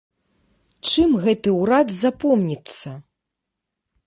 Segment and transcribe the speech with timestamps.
[0.91, 2.89] Чым гэты ўрад запомніцца?